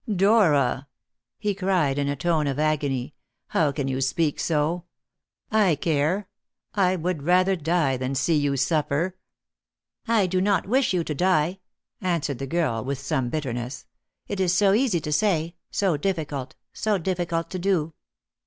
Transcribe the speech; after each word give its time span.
"Dora!" 0.11 0.87
he 1.37 1.53
cried 1.53 1.99
in 1.99 2.07
a 2.07 2.15
tone 2.15 2.47
of 2.47 2.57
agony, 2.57 3.13
"how 3.49 3.71
can 3.71 3.87
you 3.87 4.01
speak 4.01 4.39
so? 4.39 4.85
I 5.51 5.75
care! 5.75 6.27
I 6.73 6.95
would 6.95 7.21
rather 7.21 7.55
die 7.55 7.97
than 7.97 8.15
see 8.15 8.33
you 8.35 8.57
suffer." 8.57 9.15
"I 10.07 10.25
do 10.25 10.41
not 10.41 10.67
wish 10.67 10.91
you 10.91 11.03
to 11.03 11.13
die," 11.13 11.59
answered 12.01 12.39
the 12.39 12.47
girl 12.47 12.83
with 12.83 12.97
some 12.97 13.29
bitterness; 13.29 13.85
"it 14.27 14.39
is 14.39 14.55
so 14.55 14.73
easy 14.73 14.99
to 15.01 15.11
say 15.13 15.53
so 15.69 15.93
so 15.93 15.97
difficult, 15.97 16.55
so 16.73 16.97
difficult 16.97 17.51
to 17.51 17.59
do. 17.59 17.93